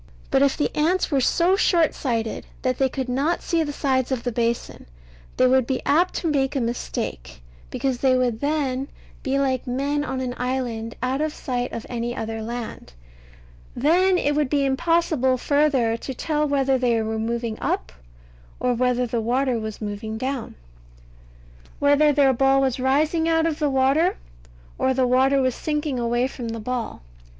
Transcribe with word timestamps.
But 0.31 0.41
if 0.41 0.57
the 0.57 0.75
ants 0.75 1.11
were 1.11 1.21
so 1.21 1.55
short 1.55 1.93
sighted 1.93 2.47
that 2.63 2.79
they 2.79 2.89
could 2.89 3.07
not 3.07 3.43
see 3.43 3.61
the 3.61 3.71
sides 3.71 4.11
of 4.11 4.23
the 4.23 4.31
basin, 4.31 4.87
they 5.37 5.45
would 5.45 5.67
be 5.67 5.79
apt 5.85 6.15
to 6.15 6.27
make 6.27 6.55
a 6.55 6.59
mistake, 6.59 7.39
because 7.69 7.99
they 7.99 8.15
would 8.17 8.39
then 8.41 8.87
be 9.21 9.37
like 9.37 9.67
men 9.67 10.03
on 10.03 10.19
an 10.19 10.33
island 10.39 10.95
out 11.03 11.21
of 11.21 11.31
sight 11.35 11.71
of 11.71 11.85
any 11.87 12.15
other 12.15 12.41
land. 12.41 12.93
Then 13.75 14.17
it 14.17 14.33
would 14.33 14.49
be 14.49 14.65
impossible 14.65 15.37
further 15.37 15.95
to 15.97 16.13
tell 16.15 16.47
whether 16.47 16.79
they 16.79 16.99
were 17.03 17.19
moving 17.19 17.59
up, 17.61 17.91
or 18.59 18.73
whether 18.73 19.05
the 19.05 19.21
water 19.21 19.59
was 19.59 19.81
moving 19.81 20.17
down; 20.17 20.55
whether 21.77 22.11
their 22.11 22.33
ball 22.33 22.59
was 22.59 22.79
rising 22.79 23.29
out 23.29 23.45
of 23.45 23.59
the 23.59 23.69
water, 23.69 24.17
or 24.79 24.95
the 24.95 25.05
water 25.05 25.39
was 25.43 25.53
sinking 25.53 25.99
away 25.99 26.25
from 26.25 26.47
the 26.47 26.59
ball. 26.59 27.03